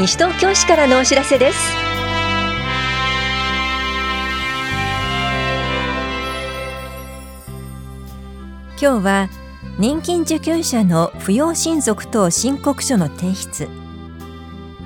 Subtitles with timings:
[0.00, 1.58] 西東京市からのお知らせです。
[8.80, 9.28] 今日は
[9.78, 13.68] 年金受給者の扶養親族等申告書の提出。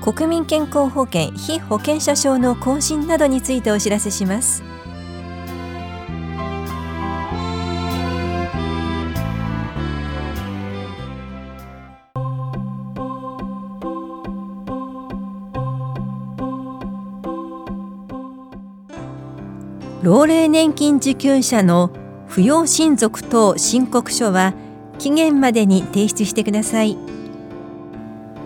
[0.01, 4.74] 国民健康保険非保険者証の更新などについてお知らせします。
[20.05, 21.89] 老齢年金受給者の
[22.29, 24.53] 扶養親族等申告書は
[24.99, 26.95] 期限までに提出してください。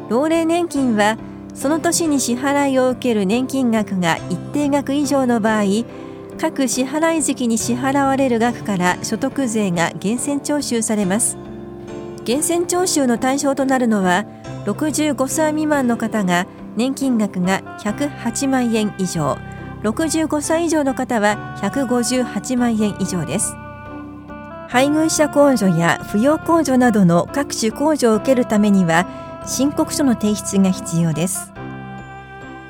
[0.07, 1.17] 老齢年金は
[1.53, 5.63] その年に支払いを受ける年金額が一定額以上の場合
[6.39, 11.35] 各支払い時期に支払われる額から所得税が源泉徴収されます。
[12.25, 14.23] 源泉徴収の対象となるのは
[14.63, 19.48] 65歳未満の方が年金額が108万円以上。
[19.83, 23.55] 65歳以上の方は158万円以上です。
[24.67, 29.07] 配偶者控除や扶養控除などの各種控除を受けるためには
[29.47, 31.51] 申告書の提出が必要です。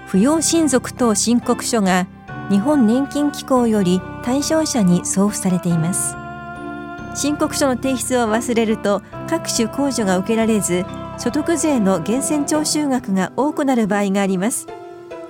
[0.07, 2.07] 扶養親族等申告書が
[2.49, 6.16] 日本年金機構より対象者に送付されています。
[7.16, 10.85] 申告書の提出を忘れると各種控除が受けられず
[11.17, 14.67] 所得税の源泉徴収額が多くなる場合があります。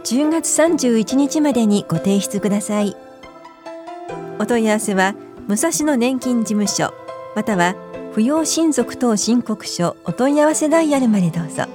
[0.03, 2.95] 10月31日までにご提出ください。
[4.39, 5.15] お問い合わせは
[5.47, 6.93] 武蔵野年金事務所
[7.35, 7.75] または
[8.13, 11.65] 扶養親族等申告書お問い合わせダイヤルまでどうぞ。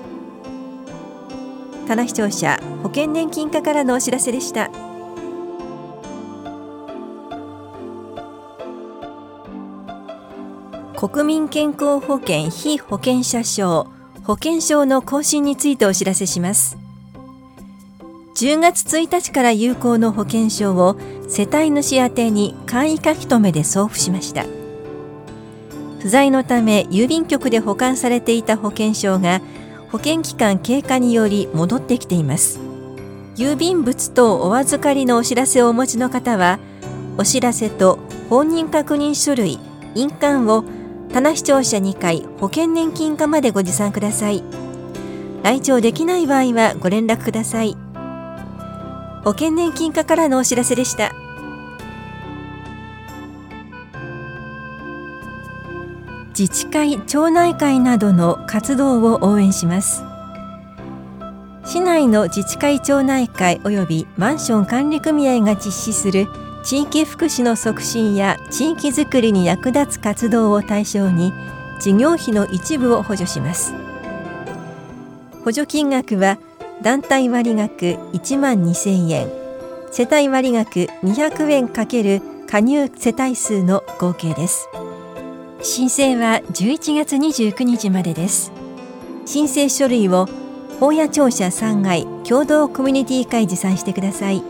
[1.87, 4.71] 棚視聴者保険年金課からのお知らせでした。
[10.97, 13.87] 国民健康保険非保険者証
[14.25, 16.84] 保険証の更新についてお知らせします。
[18.35, 20.97] 10月1日から有効の保険証を
[21.29, 24.45] 世帯主宛に簡易書き留めで送付しました。
[26.01, 29.41] 不在のため郵便局で保管されていた保険証が
[29.91, 32.59] 保険期間経過により戻ってきています。
[33.37, 36.59] 郵便物等お預かりのお知らせをお持ちの方は
[37.17, 39.61] お知らせと本人確認書類
[39.95, 40.65] 印鑑を
[41.13, 44.43] 棚視聴者2回保険年金課までご持参ください。
[45.45, 47.84] 来庁できない場合はご連絡ください。
[49.25, 51.15] 保険年金課からのお知らせでした。
[56.39, 60.03] 自治会町内会などの活動を応援します。
[61.65, 66.27] 市内の自治会町内会及びマンション管理組合が実施する
[66.63, 71.33] 地域福祉の促進や地域づくりに役立つ活動を対象に
[71.81, 73.73] 事業費の一部を補助します。
[75.45, 76.39] 補助金額は
[76.83, 79.29] 団体割額1万2000円。
[79.91, 84.69] 世帯割額200円かける加入世帯数の合計です。
[85.63, 88.53] 申請は11月29日までです。
[89.25, 90.29] 申請書類を
[90.81, 94.43] 法屋庁舎3階共同コミュニティ会持参してください。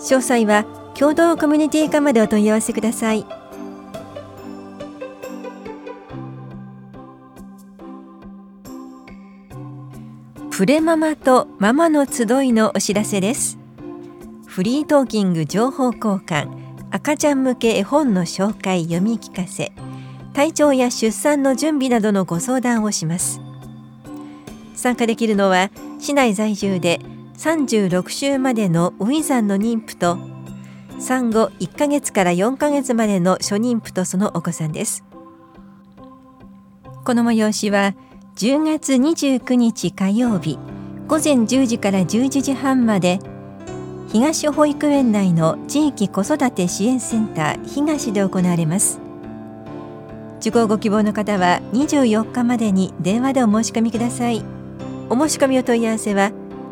[0.00, 3.37] 詳細は共同コミュニティ課までお問い合わせください。
[10.58, 13.58] プレママとママの集いのお知らせです。
[14.44, 16.48] フリートーキング情報交換
[16.90, 19.70] 赤ちゃん向け絵本の紹介読み聞かせ
[20.32, 23.40] 体調や出産の準備などのご相談をします。
[24.74, 25.70] 参加できるのは
[26.00, 26.98] 市内在住で
[27.36, 30.18] 36週までのウィザンの妊婦と
[30.98, 35.04] 産後1ヶ月から4ヶ月までの初妊婦とそのお子さんです。
[37.04, 37.94] この催しは
[38.38, 40.60] 10月29日火曜日
[41.08, 43.18] 午前10時から11時半まで
[44.12, 49.00] 東保育園内の地域子育て支援センター東で行われます。
[50.38, 54.44] 受講ご希望の方は24日までに電話でお申し込みください。
[55.10, 56.30] お申し込みお問い合わせは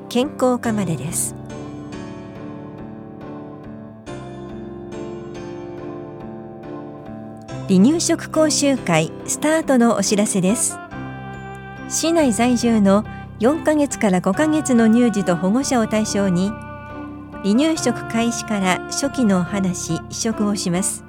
[0.08, 1.34] 健康課までです。
[7.68, 10.78] 離乳食講習会スタートのお知らせです。
[11.88, 13.04] 市内在住の
[13.38, 16.50] 4ヶ月から5ヶ月の乳児と保護者を対象に
[17.44, 21.04] 離乳食開始から初期のお話試食をします。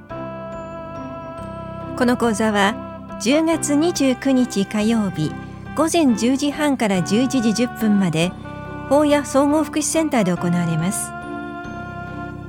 [1.96, 2.74] この講座は
[3.20, 5.32] 10月29日火曜日
[5.74, 8.30] 午前10時半から11時10分まで
[8.88, 11.10] 法や総合福祉センターで行われます。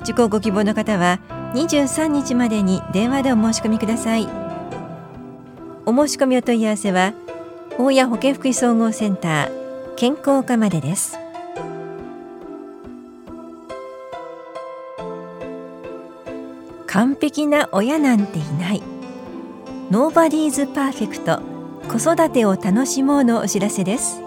[0.04, 1.20] 受講ご希望の方は
[1.56, 4.28] 23日までに電話でお申し込みください。
[5.88, 7.14] お申し込みお問い合わせは
[7.82, 11.18] 大谷保健福祉総合センター健康課までです。
[16.88, 18.84] 完璧な親なんていない。
[19.90, 21.42] Nobody's Perfect。
[21.88, 24.20] 子育てを楽しもうのお知らせです。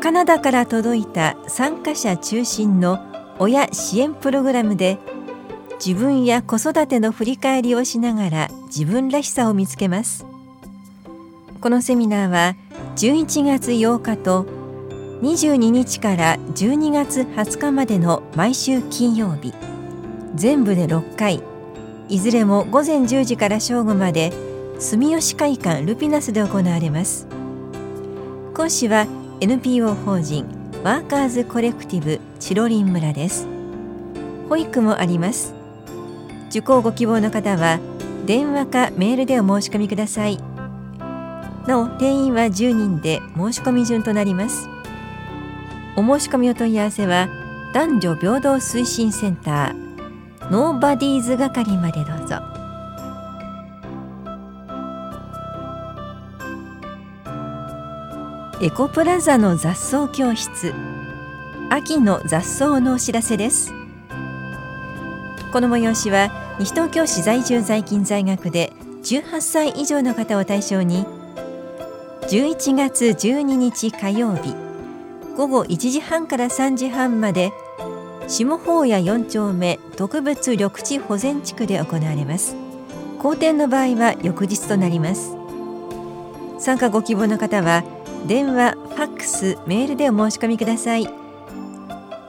[0.00, 2.98] カナダから届いた参加者中心の
[3.38, 4.98] 親支援プログラムで
[5.74, 10.31] 自分や子育ての振り返りをしながら自分らしさを見つけます。
[11.62, 12.56] このセミナーは
[12.96, 14.46] 11月8日と
[15.22, 19.54] 22日から12月20日までの毎週金曜日。
[20.34, 21.40] 全部で6回。
[22.08, 24.32] いずれも午前10時から正午まで
[24.80, 27.28] 住吉会館ルピナスで行われます。
[28.54, 29.06] 講師は
[29.40, 30.44] NPO 法人
[30.82, 33.46] ワーカーズコレクティブチロリン村です。
[34.48, 35.54] 保育もあります。
[36.50, 37.78] 受講ご希望の方は
[38.26, 40.51] 電話かメールでお申し込みください。
[41.66, 44.68] なお定員は10人で申し込み順となります。
[45.96, 47.28] お申し込みお問い合わせは
[47.72, 52.36] 男女平等推進センターノーバディーズ係までどうぞ。
[58.60, 60.72] エコプラザの雑草教室
[61.68, 63.72] 秋の雑草のお知らせです。
[65.52, 68.72] この催しは西東京市在住在勤在学で
[69.02, 71.04] 18歳以上の方を対象に
[72.28, 74.54] 11月12日火曜日。
[75.36, 77.52] 午後1時半から3時半まで
[78.28, 82.54] 下法屋4丁目特別緑地保全地区で行われます。
[83.18, 85.36] 好天の場合は翌日となります。
[86.58, 87.82] 参加ご希望の方は
[88.26, 91.08] 電話、ファックス、メールでお申し込みください。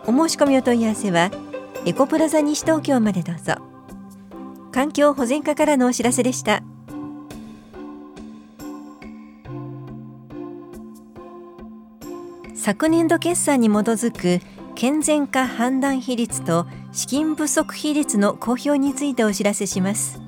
[0.06, 1.30] お申し込みお問い合わせは
[1.86, 3.56] エコプラザ西東京までどうぞ。
[4.72, 6.64] 環境保全課からのお知らせでした。
[12.64, 14.42] 昨年度決算に基づく
[14.74, 20.22] 健全化判断比率と資金不足比率の公表についてお知らせします。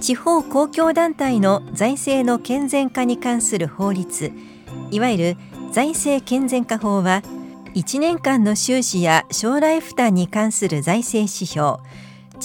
[0.00, 4.32] 地方公共団体の財政の健全化に関する法律
[4.90, 5.36] いわゆる
[5.70, 7.22] 財政健全化法は
[7.76, 11.78] 1年間の収支や将来負担に関する財政指標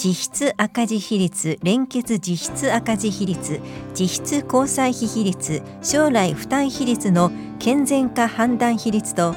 [0.02, 3.60] 実質赤字比率連結実質赤字比率
[3.92, 9.34] 実質交際費比率将来負担比率の健全化判断比率と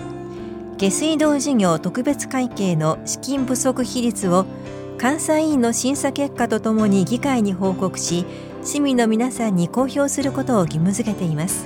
[0.78, 4.46] 下水道事業特別会計の資金不足比率を
[4.98, 8.26] 監査委員の審査結果とともに議会に報告し
[8.64, 11.66] 市民の皆さんに公表することを義務付けています。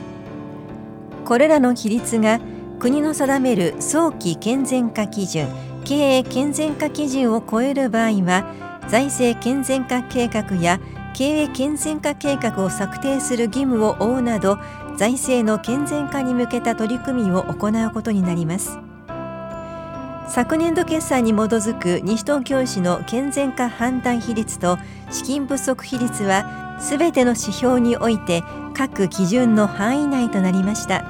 [1.24, 2.40] これらの比率が
[2.80, 5.48] 国の定める早期健全化基準
[5.86, 10.80] 経営健全化基準を超える場合は財政健全化計画や
[11.13, 14.60] 経営健全化計画を策定する義務を負うなど
[14.98, 18.80] 財政の健全化に向けた取り組みを行うことになります。
[20.28, 24.78] 昨年度決算に基づく西東京市の健全化判断比率と
[25.10, 28.44] 資金不足比率はすべての指標において
[28.74, 31.06] 各基準の範囲内となりました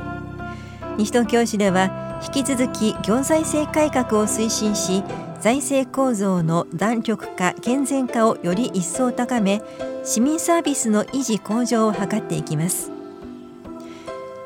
[0.98, 5.04] 西東京市では引き続き行財政改革を推進し
[5.48, 9.62] 財政構造の弾力化健全化をより一層高め
[10.04, 12.92] 市民サービスの維持向上を図っていきます。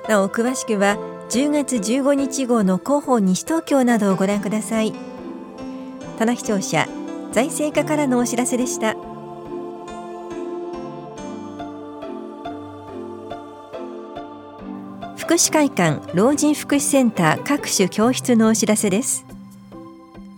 [0.08, 0.98] なお詳しくは
[1.32, 4.94] 10月15日号の広報西東京などをご覧ください。
[6.20, 6.88] 棚視聴者
[7.32, 8.96] 財政課からのお知らせでした。
[15.18, 19.31] 福祉会館老人福祉センター各種教室のお知らせです。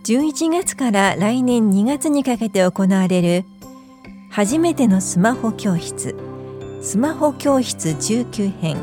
[0.03, 3.45] 11月から来年2月にかけて行われる
[4.29, 6.17] 初めてのスマホ教室
[6.81, 8.77] スマホ教室19編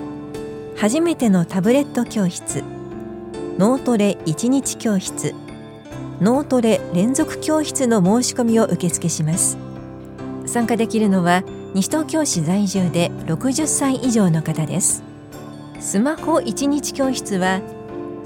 [0.79, 2.65] 初めてのタブレット教室
[3.59, 5.35] 脳トレ1日教室
[6.23, 9.59] 脳トレ連続教室の申し込みを受付します。
[10.47, 11.43] 参加できるのは
[11.75, 15.03] 西東京市在住で60歳以上の方です。
[15.81, 17.61] スマホ1日教室は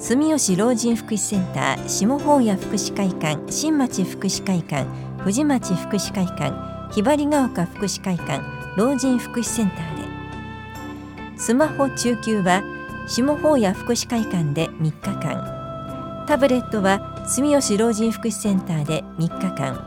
[0.06, 4.84] 住吉老人福祉センター下法屋福祉会館新町福祉会館
[5.20, 8.42] 藤町福祉会館ひばりが丘福祉会館
[8.76, 11.38] 老人福祉センターで。
[11.38, 12.62] スマホ中級は
[13.08, 16.24] 下法屋福祉会館で3日間。
[16.28, 19.82] タブレットは住吉老人福祉センターで3日間。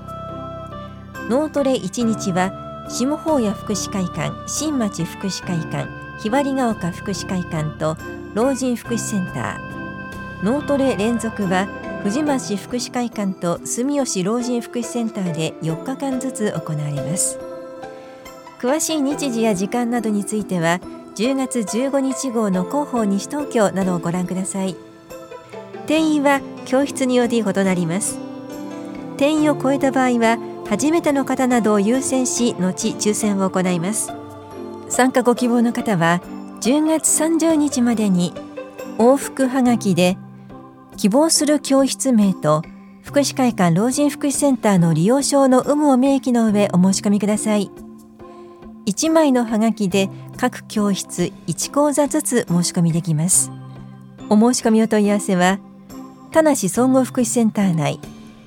[1.29, 5.87] 脳トレ1日は下法屋福祉会館新町福祉会館
[6.19, 7.95] ひばりが丘福祉会館と
[8.33, 9.76] 老人福祉センター。
[10.43, 11.65] 脳トレ連続は
[12.03, 17.39] 藤町福祉会館と住吉老人福祉センターで4日間ずつ行われます。
[18.59, 20.79] 詳しい日時や時間などについては
[21.15, 24.75] 10月15日号の広報西東京などをご覧ください。
[25.87, 28.19] 定員は教室により異なります。
[29.17, 30.37] 定員を超えた場合は
[30.69, 34.11] 初めての方などを優先し後抽選を行います。
[34.89, 36.21] 参加ご希望の方は
[36.61, 38.33] 10月30日までに
[38.99, 40.17] 往復はがきで
[40.97, 42.63] 希望する教室名と
[43.03, 47.71] 福祉会館老人福祉センターの利用証の有無を明記の上お申し込みください。
[48.87, 53.51] 1枚のハガキで各教室1講座ずつ申し込みできます。
[54.29, 55.59] お申し込みお問い合わせは
[56.31, 57.99] 田梨総合福祉センター内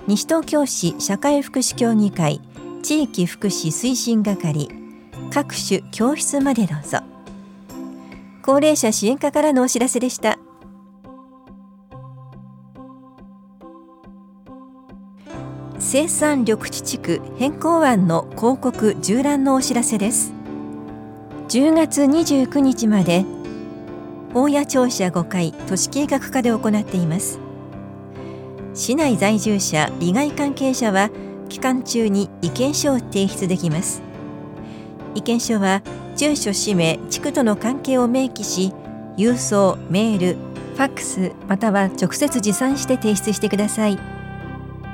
[0.07, 2.41] 西東京市社会福祉協議会
[2.83, 4.69] 地域福祉推進係
[5.33, 6.99] 各種教室までどうぞ。
[8.43, 10.39] 高齢者支援課からのお知らせでした。
[15.81, 20.35] 生産緑地地区変更案の広告縦覧のお知らせです。
[21.49, 23.25] 10月29日まで
[24.35, 27.41] 大谷庁舎5階都市計画課で行っています。
[28.75, 31.09] 市内在住者利害関係者は
[31.49, 34.03] 期間中に意見書を提出できます。
[35.15, 35.83] 意見書は
[36.15, 38.75] 住所氏名地区との関係を明記し
[39.17, 40.37] 郵送メール
[40.75, 43.99] ファックスまたは直接持参して提出してください。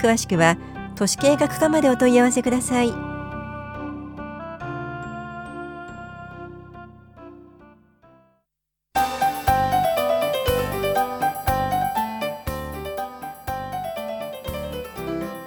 [0.01, 0.57] 詳しくは
[0.97, 2.93] 都市計画課までお問い合わせください。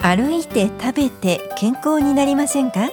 [0.02, 2.90] 歩いて食べて健康になりませんか？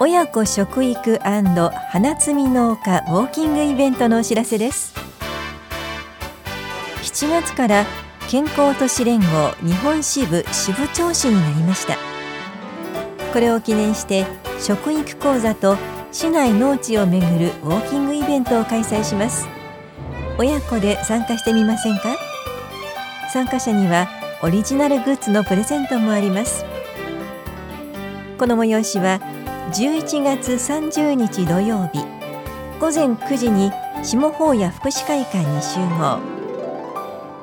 [0.00, 1.70] 親子食育花
[2.14, 4.94] 摘み農家ウォーキングイベントのお知らせです。
[7.02, 7.84] 7月から
[8.28, 11.96] 健康都市連合日本支部支部長市になりました。
[13.32, 14.26] これを記念して
[14.58, 15.76] 食育講座と
[16.10, 19.46] 市内農地をめぐるウォーキングイベントを開催します。
[20.38, 22.16] 親子で参加してみませんか？
[23.32, 24.08] 参加者には
[24.42, 26.64] オリジナルグッズのプレゼントもあります。
[28.38, 29.20] この催しは
[29.72, 32.00] 11月30日土曜日
[32.80, 33.70] 午前9時に
[34.02, 36.43] 下法屋福祉会館に集合。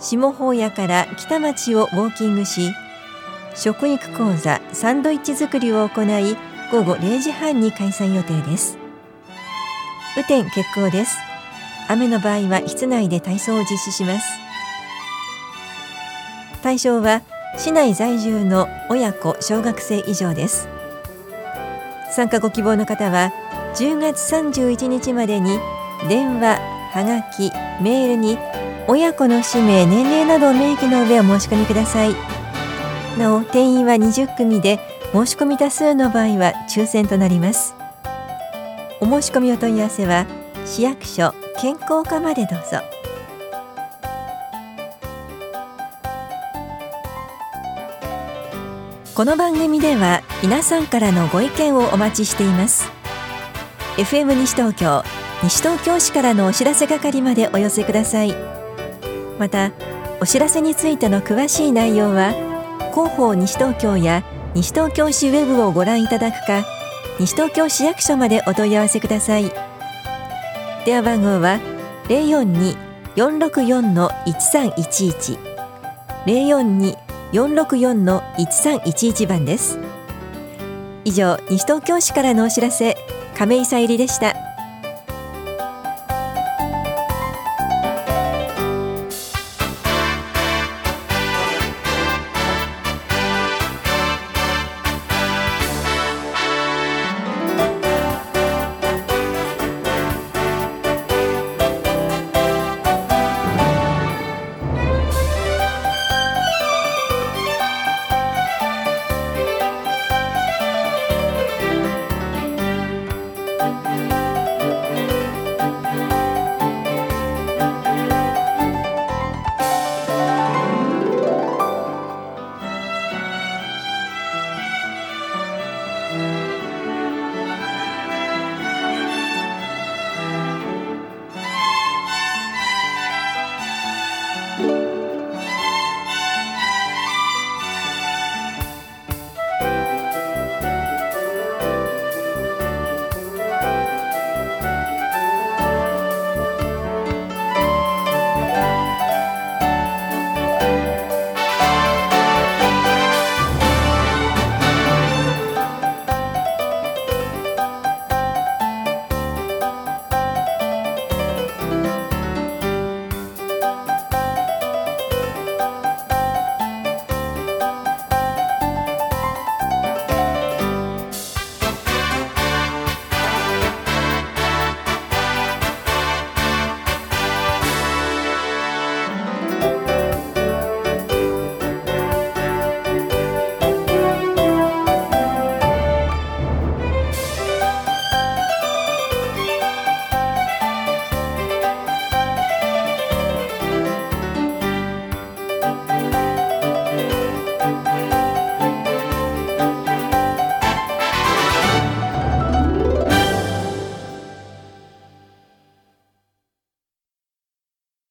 [0.01, 2.73] 下法屋から北町をウォーキングし
[3.55, 6.35] 食育講座サンドイッチ作りを行い
[6.71, 8.77] 午後0時半に開催予定です。
[10.15, 11.17] 雨天決行です。
[11.87, 14.39] 雨の場合は室内で体操を実施します。
[16.63, 17.21] 対象は
[17.57, 20.67] 市内在住の親子小学生以上です。
[22.11, 23.31] 参加ご希望の方は
[23.75, 25.59] 10月31日までに
[26.07, 26.59] 電話、
[26.91, 28.37] はがき、メールに
[28.87, 32.15] 親子の氏名、年齢などを明記の上お申し込みください。
[33.17, 34.79] なお定員は20組で
[35.11, 37.75] 申し込み多数の場合は抽選となります。
[38.99, 40.25] お申し込みお問い合わせは
[40.65, 42.79] 市役所健康課までどうぞ。
[49.13, 52.89] この番組では皆さんからのご意見をお待ちしています。
[53.97, 55.03] FM 西東京
[55.43, 58.60] 西東京市からのお知らせ係までお寄せください。
[59.41, 59.73] また
[60.21, 62.33] お知らせについての詳しい内容は
[62.93, 66.63] 広報西東京や西東京市ウェブをご覧いただくか
[67.19, 69.51] 西東京市役所までお問い合わせください。
[70.85, 71.59] 電話番号は
[73.15, 75.39] 042-464-1311
[77.33, 79.79] 042-464-1311番です。
[81.03, 82.95] 以上西東京市からのお知らせ
[83.35, 84.35] 亀井さゆりでした。